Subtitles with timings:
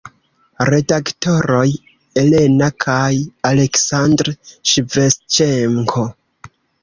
[0.69, 1.65] Redaktoroj:
[2.21, 3.11] Elena kaj
[3.51, 4.33] Aleksandr
[4.73, 6.07] Ŝevĉenko.